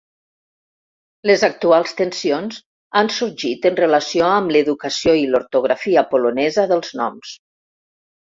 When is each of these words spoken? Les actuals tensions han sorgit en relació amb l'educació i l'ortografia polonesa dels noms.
Les 1.31 1.43
actuals 1.47 1.91
tensions 1.99 2.57
han 3.01 3.11
sorgit 3.17 3.67
en 3.71 3.77
relació 3.81 4.25
amb 4.39 4.55
l'educació 4.57 5.15
i 5.21 5.29
l'ortografia 5.35 6.05
polonesa 6.17 6.67
dels 6.75 6.97
noms. 7.03 7.37